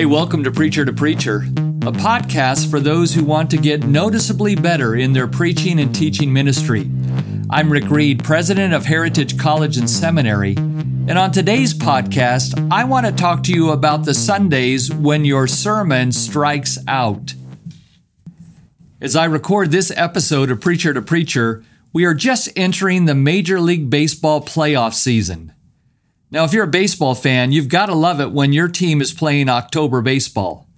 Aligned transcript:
Hey, 0.00 0.06
welcome 0.06 0.42
to 0.44 0.50
Preacher 0.50 0.86
to 0.86 0.94
Preacher, 0.94 1.40
a 1.40 1.92
podcast 1.92 2.70
for 2.70 2.80
those 2.80 3.12
who 3.12 3.22
want 3.22 3.50
to 3.50 3.58
get 3.58 3.84
noticeably 3.84 4.54
better 4.54 4.94
in 4.94 5.12
their 5.12 5.28
preaching 5.28 5.78
and 5.78 5.94
teaching 5.94 6.32
ministry. 6.32 6.90
I'm 7.50 7.70
Rick 7.70 7.90
Reed, 7.90 8.24
president 8.24 8.72
of 8.72 8.86
Heritage 8.86 9.38
College 9.38 9.76
and 9.76 9.90
Seminary, 9.90 10.54
and 10.56 11.18
on 11.18 11.32
today's 11.32 11.74
podcast, 11.74 12.66
I 12.72 12.84
want 12.84 13.04
to 13.04 13.12
talk 13.12 13.42
to 13.42 13.52
you 13.52 13.72
about 13.72 14.06
the 14.06 14.14
Sundays 14.14 14.90
when 14.90 15.26
your 15.26 15.46
sermon 15.46 16.12
strikes 16.12 16.78
out. 16.88 17.34
As 19.02 19.14
I 19.14 19.26
record 19.26 19.70
this 19.70 19.92
episode 19.94 20.50
of 20.50 20.62
Preacher 20.62 20.94
to 20.94 21.02
Preacher, 21.02 21.62
we 21.92 22.06
are 22.06 22.14
just 22.14 22.48
entering 22.56 23.04
the 23.04 23.14
Major 23.14 23.60
League 23.60 23.90
Baseball 23.90 24.40
playoff 24.40 24.94
season. 24.94 25.52
Now, 26.32 26.44
if 26.44 26.52
you're 26.52 26.64
a 26.64 26.68
baseball 26.68 27.16
fan, 27.16 27.50
you've 27.50 27.68
got 27.68 27.86
to 27.86 27.94
love 27.94 28.20
it 28.20 28.30
when 28.30 28.52
your 28.52 28.68
team 28.68 29.00
is 29.00 29.12
playing 29.12 29.48
October 29.48 30.00
baseball. 30.00 30.68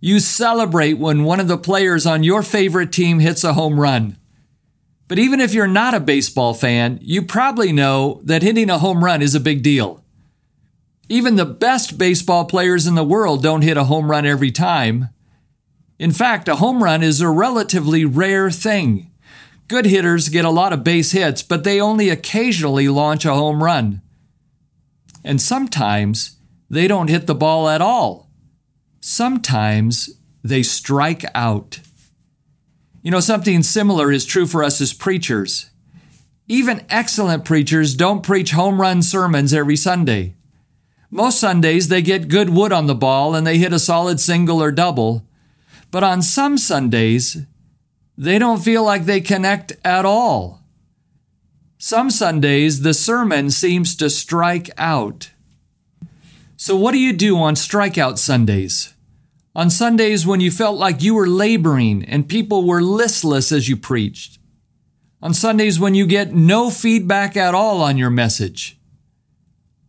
You 0.00 0.18
celebrate 0.18 0.94
when 0.94 1.24
one 1.24 1.40
of 1.40 1.48
the 1.48 1.58
players 1.58 2.06
on 2.06 2.22
your 2.22 2.42
favorite 2.42 2.92
team 2.92 3.18
hits 3.18 3.44
a 3.44 3.52
home 3.52 3.78
run. 3.78 4.16
But 5.06 5.18
even 5.18 5.40
if 5.40 5.52
you're 5.52 5.66
not 5.66 5.92
a 5.92 6.00
baseball 6.00 6.54
fan, 6.54 6.98
you 7.02 7.22
probably 7.22 7.72
know 7.72 8.22
that 8.24 8.42
hitting 8.42 8.70
a 8.70 8.78
home 8.78 9.04
run 9.04 9.20
is 9.20 9.34
a 9.34 9.40
big 9.40 9.62
deal. 9.62 10.02
Even 11.10 11.36
the 11.36 11.44
best 11.44 11.98
baseball 11.98 12.46
players 12.46 12.86
in 12.86 12.94
the 12.94 13.04
world 13.04 13.42
don't 13.42 13.60
hit 13.62 13.76
a 13.76 13.84
home 13.84 14.10
run 14.10 14.24
every 14.24 14.50
time. 14.50 15.10
In 15.98 16.12
fact, 16.12 16.48
a 16.48 16.56
home 16.56 16.82
run 16.82 17.02
is 17.02 17.20
a 17.20 17.28
relatively 17.28 18.06
rare 18.06 18.50
thing. 18.50 19.10
Good 19.68 19.84
hitters 19.84 20.30
get 20.30 20.46
a 20.46 20.50
lot 20.50 20.72
of 20.72 20.82
base 20.82 21.12
hits, 21.12 21.42
but 21.42 21.62
they 21.62 21.78
only 21.78 22.08
occasionally 22.08 22.88
launch 22.88 23.26
a 23.26 23.34
home 23.34 23.62
run. 23.62 24.00
And 25.24 25.40
sometimes 25.40 26.36
they 26.68 26.86
don't 26.86 27.08
hit 27.08 27.26
the 27.26 27.34
ball 27.34 27.68
at 27.68 27.80
all. 27.80 28.30
Sometimes 29.00 30.10
they 30.42 30.62
strike 30.62 31.24
out. 31.34 31.80
You 33.02 33.10
know, 33.10 33.20
something 33.20 33.62
similar 33.62 34.12
is 34.12 34.26
true 34.26 34.46
for 34.46 34.62
us 34.62 34.80
as 34.80 34.92
preachers. 34.92 35.70
Even 36.46 36.84
excellent 36.90 37.44
preachers 37.44 37.94
don't 37.94 38.22
preach 38.22 38.50
home 38.50 38.80
run 38.80 39.02
sermons 39.02 39.54
every 39.54 39.76
Sunday. 39.76 40.34
Most 41.10 41.38
Sundays 41.38 41.88
they 41.88 42.02
get 42.02 42.28
good 42.28 42.50
wood 42.50 42.72
on 42.72 42.86
the 42.86 42.94
ball 42.94 43.34
and 43.34 43.46
they 43.46 43.56
hit 43.56 43.72
a 43.72 43.78
solid 43.78 44.20
single 44.20 44.62
or 44.62 44.72
double. 44.72 45.26
But 45.90 46.02
on 46.02 46.22
some 46.22 46.58
Sundays, 46.58 47.46
they 48.18 48.38
don't 48.38 48.62
feel 48.62 48.82
like 48.82 49.04
they 49.04 49.20
connect 49.20 49.74
at 49.84 50.04
all. 50.04 50.63
Some 51.86 52.08
Sundays, 52.08 52.80
the 52.80 52.94
sermon 52.94 53.50
seems 53.50 53.94
to 53.96 54.08
strike 54.08 54.70
out. 54.78 55.32
So, 56.56 56.76
what 56.76 56.92
do 56.92 56.98
you 56.98 57.12
do 57.12 57.36
on 57.36 57.56
strikeout 57.56 58.16
Sundays? 58.16 58.94
On 59.54 59.68
Sundays 59.68 60.26
when 60.26 60.40
you 60.40 60.50
felt 60.50 60.78
like 60.78 61.02
you 61.02 61.14
were 61.14 61.26
laboring 61.26 62.02
and 62.02 62.26
people 62.26 62.66
were 62.66 62.80
listless 62.80 63.52
as 63.52 63.68
you 63.68 63.76
preached? 63.76 64.38
On 65.20 65.34
Sundays 65.34 65.78
when 65.78 65.94
you 65.94 66.06
get 66.06 66.32
no 66.32 66.70
feedback 66.70 67.36
at 67.36 67.54
all 67.54 67.82
on 67.82 67.98
your 67.98 68.08
message? 68.08 68.78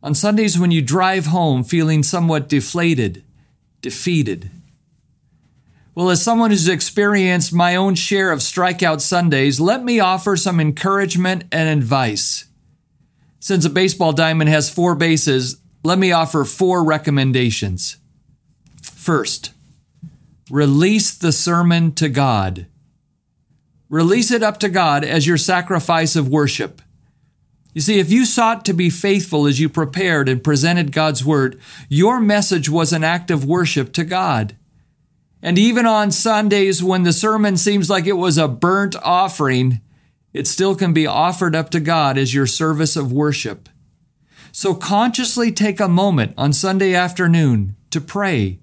On 0.04 0.14
Sundays 0.14 0.60
when 0.60 0.72
you 0.72 0.82
drive 0.82 1.28
home 1.28 1.64
feeling 1.64 2.04
somewhat 2.04 2.50
deflated, 2.50 3.24
defeated? 3.80 4.52
Well, 5.96 6.10
as 6.10 6.22
someone 6.22 6.52
who's 6.52 6.68
experienced 6.68 7.54
my 7.54 7.78
own 7.78 7.96
share 7.96 8.30
of 8.32 8.40
strikeout 8.40 9.00
Sundays, 9.00 9.62
let 9.62 9.82
me 9.82 10.02
offer 10.02 10.36
some 10.36 10.60
encouragement 10.60 11.46
and 11.54 11.70
advice. 11.70 12.46
Since 13.40 13.64
a 13.64 13.70
baseball 13.70 14.12
diamond 14.12 14.50
has 14.50 14.70
four 14.70 14.96
bases, 14.96 15.62
let 15.86 15.98
me 15.98 16.12
offer 16.12 16.44
four 16.44 16.84
recommendations. 16.84 17.96
First, 18.82 19.54
release 20.50 21.16
the 21.16 21.32
sermon 21.32 21.94
to 21.94 22.10
God. 22.10 22.66
Release 23.88 24.32
it 24.32 24.44
up 24.44 24.60
to 24.60 24.70
God 24.70 25.06
as 25.06 25.26
your 25.26 25.38
sacrifice 25.38 26.18
of 26.18 26.28
worship. 26.28 26.82
You 27.74 27.80
see, 27.80 28.00
if 28.00 28.12
you 28.12 28.26
sought 28.26 28.66
to 28.66 28.74
be 28.74 28.90
faithful 28.90 29.48
as 29.48 29.62
you 29.62 29.70
prepared 29.70 30.28
and 30.28 30.44
presented 30.44 30.92
God's 30.92 31.24
word, 31.24 31.58
your 31.88 32.20
message 32.20 32.70
was 32.70 32.92
an 32.92 33.06
act 33.06 33.32
of 33.32 33.46
worship 33.46 33.94
to 33.94 34.04
God. 34.04 34.58
And 35.46 35.60
even 35.60 35.86
on 35.86 36.10
Sundays 36.10 36.82
when 36.82 37.04
the 37.04 37.14
sermon 37.14 37.56
seems 37.56 37.88
like 37.88 38.08
it 38.08 38.14
was 38.14 38.40
a 38.40 38.48
burnt 38.48 38.96
offering, 39.04 39.80
it 40.34 40.48
still 40.48 40.76
can 40.76 40.92
be 40.92 41.06
offered 41.06 41.56
up 41.56 41.70
to 41.70 41.80
God 41.80 42.18
as 42.18 42.34
your 42.34 42.48
service 42.48 42.96
of 42.96 43.12
worship. 43.14 43.70
So 44.52 44.74
consciously 44.74 45.52
take 45.52 45.80
a 45.80 45.88
moment 45.88 46.34
on 46.36 46.52
Sunday 46.52 46.96
afternoon 46.96 47.76
to 47.92 48.02
pray 48.02 48.58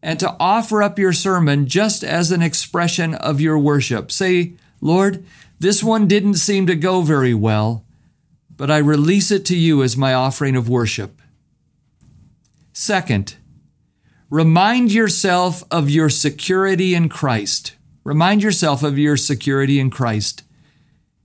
and 0.00 0.20
to 0.20 0.36
offer 0.38 0.80
up 0.80 0.96
your 0.96 1.12
sermon 1.12 1.66
just 1.66 2.04
as 2.04 2.30
an 2.30 2.40
expression 2.40 3.14
of 3.14 3.40
your 3.40 3.58
worship. 3.58 4.12
Say, 4.12 4.52
Lord, 4.80 5.26
this 5.58 5.82
one 5.82 6.06
didn't 6.06 6.34
seem 6.34 6.68
to 6.68 6.76
go 6.76 7.02
very 7.02 7.34
well, 7.34 7.84
but 8.56 8.70
I 8.70 8.78
release 8.78 9.32
it 9.32 9.44
to 9.46 9.56
you 9.56 9.82
as 9.82 9.96
my 9.96 10.14
offering 10.14 10.54
of 10.54 10.68
worship. 10.68 11.20
Second, 12.72 13.34
Remind 14.32 14.90
yourself 14.90 15.62
of 15.70 15.90
your 15.90 16.08
security 16.08 16.94
in 16.94 17.10
Christ. 17.10 17.76
Remind 18.02 18.42
yourself 18.42 18.82
of 18.82 18.98
your 18.98 19.18
security 19.18 19.78
in 19.78 19.90
Christ. 19.90 20.42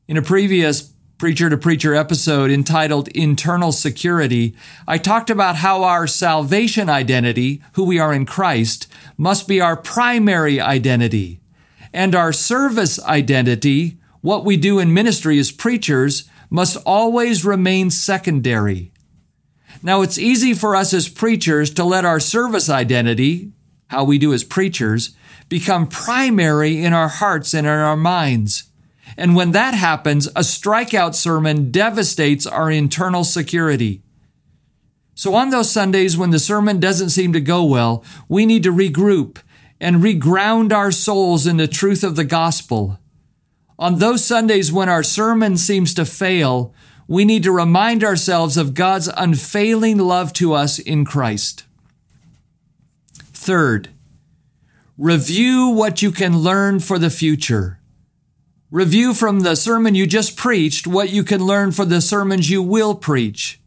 In 0.10 0.18
a 0.18 0.22
previous 0.22 0.92
Preacher 1.18 1.50
to 1.50 1.56
Preacher 1.56 1.96
episode 1.96 2.52
entitled 2.52 3.08
Internal 3.08 3.72
Security, 3.72 4.58
I 4.86 4.98
talked 4.98 5.30
about 5.30 5.56
how 5.56 5.86
our 5.86 6.06
salvation 6.06 6.90
identity, 6.90 7.64
who 7.76 7.86
we 7.86 7.98
are 7.98 8.14
in 8.14 8.26
Christ, 8.26 8.92
must 9.16 9.48
be 9.48 9.62
our 9.62 9.78
primary 9.78 10.60
identity. 10.60 11.40
And 11.94 12.14
our 12.14 12.34
service 12.34 13.02
identity, 13.06 14.00
what 14.20 14.44
we 14.44 14.58
do 14.58 14.80
in 14.80 14.94
ministry 14.94 15.40
as 15.40 15.50
preachers, 15.50 16.30
must 16.50 16.76
always 16.86 17.46
remain 17.46 17.90
secondary. 17.90 18.92
Now, 19.88 20.02
it's 20.02 20.18
easy 20.18 20.54
for 20.54 20.76
us 20.76 20.94
as 20.94 21.08
preachers 21.08 21.74
to 21.76 21.86
let 21.86 22.04
our 22.04 22.20
service 22.20 22.70
identity, 22.70 23.54
how 23.88 24.04
we 24.04 24.18
do 24.18 24.34
as 24.34 24.44
preachers, 24.44 25.16
become 25.48 25.88
primary 25.88 26.84
in 26.84 26.92
our 26.92 27.08
hearts 27.08 27.54
and 27.54 27.66
in 27.66 27.72
our 27.72 27.96
minds. 27.96 28.66
And 29.16 29.34
when 29.34 29.52
that 29.52 29.76
happens, 29.76 30.28
a 30.28 30.42
strikeout 30.42 31.16
sermon 31.16 31.72
devastates 31.72 32.46
our 32.46 32.70
internal 32.70 33.24
security. 33.24 34.02
So, 35.16 35.36
on 35.36 35.52
those 35.52 35.72
Sundays 35.72 36.18
when 36.18 36.32
the 36.32 36.38
sermon 36.38 36.82
doesn't 36.82 37.12
seem 37.12 37.32
to 37.32 37.40
go 37.40 37.64
well, 37.64 38.04
we 38.28 38.46
need 38.46 38.64
to 38.64 38.74
regroup 38.74 39.38
and 39.80 40.04
reground 40.04 40.74
our 40.74 40.92
souls 40.92 41.48
in 41.48 41.56
the 41.56 41.66
truth 41.66 42.04
of 42.04 42.18
the 42.18 42.26
gospel. 42.26 43.00
On 43.80 44.00
those 44.00 44.26
Sundays 44.26 44.70
when 44.70 44.90
our 44.90 45.02
sermon 45.02 45.56
seems 45.56 45.94
to 45.94 46.04
fail, 46.04 46.74
we 47.08 47.24
need 47.24 47.44
to 47.44 47.52
remind 47.52 48.04
ourselves 48.04 48.58
of 48.58 48.74
God's 48.74 49.08
unfailing 49.16 49.98
love 49.98 50.34
to 50.34 50.54
us 50.54 50.78
in 50.78 51.06
Christ. 51.06 51.64
Third, 53.16 53.90
review 54.98 55.70
what 55.70 56.02
you 56.02 56.12
can 56.12 56.40
learn 56.40 56.80
for 56.80 57.00
the 57.00 57.10
future. 57.10 57.80
Review 58.70 59.14
from 59.14 59.40
the 59.40 59.56
sermon 59.56 59.96
you 59.96 60.06
just 60.06 60.36
preached 60.36 60.86
what 60.86 61.10
you 61.10 61.24
can 61.24 61.46
learn 61.46 61.72
for 61.72 61.86
the 61.86 62.02
sermons 62.02 62.50
you 62.50 62.62
will 62.62 62.94
preach. 62.94 63.62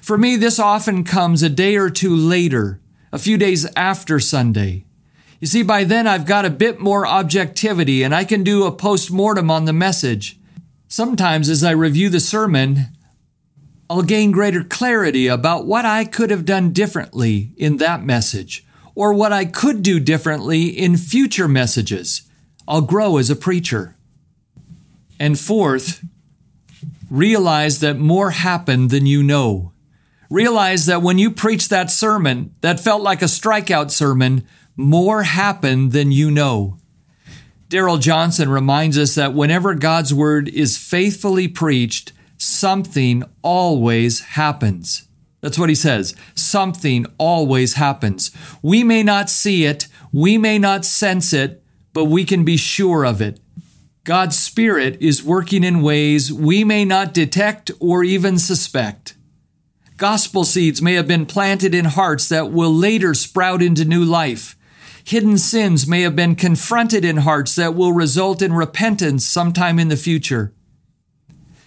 For 0.00 0.16
me, 0.16 0.36
this 0.36 0.60
often 0.60 1.02
comes 1.02 1.42
a 1.42 1.48
day 1.48 1.74
or 1.74 1.90
two 1.90 2.14
later, 2.14 2.80
a 3.10 3.18
few 3.18 3.36
days 3.36 3.66
after 3.74 4.20
Sunday. 4.20 4.84
You 5.40 5.48
see, 5.48 5.64
by 5.64 5.82
then 5.82 6.06
I've 6.06 6.26
got 6.26 6.44
a 6.44 6.50
bit 6.50 6.78
more 6.78 7.06
objectivity 7.06 8.04
and 8.04 8.14
I 8.14 8.24
can 8.24 8.44
do 8.44 8.64
a 8.64 8.72
post 8.72 9.10
mortem 9.10 9.50
on 9.50 9.64
the 9.64 9.72
message. 9.72 10.37
Sometimes, 10.88 11.50
as 11.50 11.62
I 11.62 11.72
review 11.72 12.08
the 12.08 12.18
sermon, 12.18 12.86
I'll 13.90 14.02
gain 14.02 14.30
greater 14.30 14.64
clarity 14.64 15.26
about 15.26 15.66
what 15.66 15.84
I 15.84 16.06
could 16.06 16.30
have 16.30 16.46
done 16.46 16.72
differently 16.72 17.52
in 17.58 17.76
that 17.76 18.02
message, 18.02 18.64
or 18.94 19.12
what 19.12 19.30
I 19.30 19.44
could 19.44 19.82
do 19.82 20.00
differently 20.00 20.66
in 20.66 20.96
future 20.96 21.46
messages. 21.46 22.22
I'll 22.66 22.80
grow 22.80 23.18
as 23.18 23.28
a 23.28 23.36
preacher. 23.36 23.96
And 25.20 25.38
fourth, 25.38 26.02
realize 27.10 27.80
that 27.80 27.98
more 27.98 28.30
happened 28.30 28.88
than 28.88 29.04
you 29.04 29.22
know. 29.22 29.72
Realize 30.30 30.86
that 30.86 31.02
when 31.02 31.18
you 31.18 31.30
preached 31.30 31.68
that 31.68 31.90
sermon 31.90 32.54
that 32.62 32.80
felt 32.80 33.02
like 33.02 33.20
a 33.20 33.26
strikeout 33.26 33.90
sermon, 33.90 34.46
more 34.74 35.24
happened 35.24 35.92
than 35.92 36.12
you 36.12 36.30
know. 36.30 36.77
Darrell 37.68 37.98
Johnson 37.98 38.48
reminds 38.48 38.96
us 38.96 39.14
that 39.14 39.34
whenever 39.34 39.74
God's 39.74 40.14
word 40.14 40.48
is 40.48 40.78
faithfully 40.78 41.48
preached, 41.48 42.12
something 42.38 43.24
always 43.42 44.20
happens. 44.20 45.06
That's 45.42 45.58
what 45.58 45.68
he 45.68 45.74
says. 45.74 46.16
Something 46.34 47.04
always 47.18 47.74
happens. 47.74 48.30
We 48.62 48.82
may 48.84 49.02
not 49.02 49.28
see 49.28 49.66
it, 49.66 49.86
we 50.12 50.38
may 50.38 50.58
not 50.58 50.86
sense 50.86 51.34
it, 51.34 51.62
but 51.92 52.06
we 52.06 52.24
can 52.24 52.42
be 52.42 52.56
sure 52.56 53.04
of 53.04 53.20
it. 53.20 53.38
God's 54.04 54.38
Spirit 54.38 54.96
is 55.02 55.22
working 55.22 55.62
in 55.62 55.82
ways 55.82 56.32
we 56.32 56.64
may 56.64 56.86
not 56.86 57.12
detect 57.12 57.70
or 57.78 58.02
even 58.02 58.38
suspect. 58.38 59.14
Gospel 59.98 60.44
seeds 60.44 60.80
may 60.80 60.94
have 60.94 61.06
been 61.06 61.26
planted 61.26 61.74
in 61.74 61.84
hearts 61.84 62.28
that 62.30 62.50
will 62.50 62.72
later 62.72 63.12
sprout 63.12 63.60
into 63.60 63.84
new 63.84 64.04
life. 64.04 64.56
Hidden 65.08 65.38
sins 65.38 65.86
may 65.86 66.02
have 66.02 66.14
been 66.14 66.34
confronted 66.34 67.02
in 67.02 67.16
hearts 67.18 67.54
that 67.54 67.74
will 67.74 67.94
result 67.94 68.42
in 68.42 68.52
repentance 68.52 69.24
sometime 69.24 69.78
in 69.78 69.88
the 69.88 69.96
future. 69.96 70.52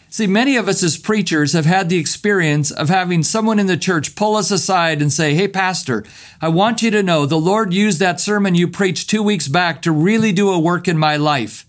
See, 0.10 0.28
many 0.28 0.58
of 0.58 0.68
us 0.68 0.84
as 0.84 0.96
preachers 0.96 1.54
have 1.54 1.66
had 1.66 1.90
the 1.90 1.98
experience 1.98 2.70
of 2.70 2.90
having 2.90 3.24
someone 3.24 3.58
in 3.58 3.66
the 3.66 3.78
church 3.78 4.14
pull 4.14 4.36
us 4.36 4.52
aside 4.52 5.02
and 5.02 5.12
say, 5.12 5.34
Hey, 5.34 5.48
Pastor, 5.48 6.06
I 6.40 6.50
want 6.50 6.84
you 6.84 6.92
to 6.92 7.02
know 7.02 7.26
the 7.26 7.40
Lord 7.40 7.74
used 7.74 8.00
that 8.00 8.20
sermon 8.20 8.54
you 8.54 8.68
preached 8.68 9.10
two 9.10 9.24
weeks 9.24 9.48
back 9.48 9.82
to 9.82 9.92
really 9.92 10.32
do 10.32 10.52
a 10.52 10.60
work 10.60 10.88
in 10.88 11.00
my 11.00 11.18
life. 11.18 11.66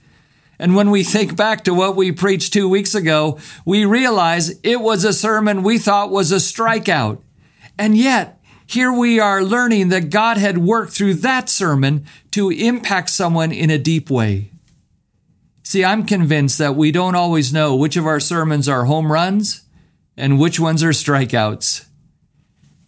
And 0.58 0.76
when 0.76 0.90
we 0.90 1.02
think 1.02 1.36
back 1.36 1.64
to 1.64 1.72
what 1.72 1.96
we 1.96 2.12
preached 2.12 2.52
two 2.52 2.68
weeks 2.68 2.94
ago, 2.94 3.38
we 3.64 3.86
realize 3.86 4.60
it 4.62 4.82
was 4.82 5.04
a 5.04 5.12
sermon 5.14 5.62
we 5.62 5.78
thought 5.78 6.10
was 6.10 6.32
a 6.32 6.36
strikeout. 6.36 7.22
And 7.78 7.96
yet, 7.96 8.41
here 8.66 8.92
we 8.92 9.20
are 9.20 9.42
learning 9.42 9.88
that 9.88 10.10
God 10.10 10.36
had 10.36 10.58
worked 10.58 10.92
through 10.92 11.14
that 11.14 11.48
sermon 11.48 12.06
to 12.30 12.50
impact 12.50 13.10
someone 13.10 13.52
in 13.52 13.70
a 13.70 13.78
deep 13.78 14.10
way. 14.10 14.50
See, 15.62 15.84
I'm 15.84 16.04
convinced 16.04 16.58
that 16.58 16.76
we 16.76 16.92
don't 16.92 17.14
always 17.14 17.52
know 17.52 17.74
which 17.74 17.96
of 17.96 18.06
our 18.06 18.20
sermons 18.20 18.68
are 18.68 18.84
home 18.84 19.10
runs 19.10 19.62
and 20.16 20.38
which 20.38 20.60
ones 20.60 20.82
are 20.82 20.90
strikeouts. 20.90 21.86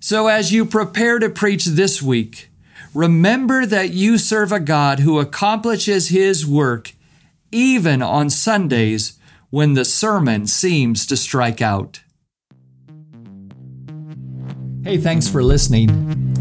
So 0.00 0.26
as 0.26 0.52
you 0.52 0.66
prepare 0.66 1.18
to 1.18 1.30
preach 1.30 1.64
this 1.64 2.02
week, 2.02 2.50
remember 2.92 3.64
that 3.64 3.90
you 3.90 4.18
serve 4.18 4.52
a 4.52 4.60
God 4.60 5.00
who 5.00 5.18
accomplishes 5.18 6.08
His 6.08 6.46
work 6.46 6.92
even 7.50 8.02
on 8.02 8.28
Sundays 8.28 9.18
when 9.50 9.74
the 9.74 9.84
sermon 9.84 10.46
seems 10.46 11.06
to 11.06 11.16
strike 11.16 11.62
out. 11.62 12.00
Hey, 14.84 14.98
thanks 14.98 15.26
for 15.26 15.42
listening. 15.42 15.88